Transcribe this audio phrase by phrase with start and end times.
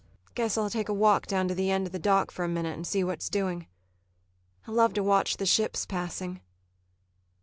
[0.33, 2.73] ]Guess I'll take a walk down to the end of the dock for a minute
[2.75, 3.67] and see what's doing.
[4.65, 6.41] I love to watch the ships passing.